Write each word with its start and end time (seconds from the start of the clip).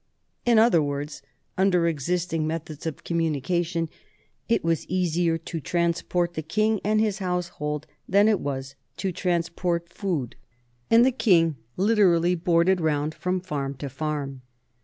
In 0.47 0.57
other 0.57 0.81
words, 0.81 1.21
under 1.59 1.85
existing 1.87 2.47
methods 2.47 2.87
of 2.87 3.03
communica 3.03 3.63
tion, 3.63 3.87
it 4.49 4.63
was 4.63 4.87
easier 4.87 5.37
to 5.37 5.59
transport 5.59 6.33
the 6.33 6.41
king 6.41 6.81
and 6.83 6.99
his 6.99 7.19
house 7.19 7.49
hold 7.49 7.85
than 8.09 8.27
it 8.27 8.39
was 8.39 8.73
to 8.97 9.11
transport 9.11 9.89
food, 9.93 10.35
and 10.89 11.05
the 11.05 11.11
king 11.11 11.57
literally 11.77 12.33
* 12.35 12.35
boarded 12.49 12.81
round' 12.81 13.13
from 13.13 13.41
farm 13.41 13.75
to 13.75 13.89
farm. 13.89 14.41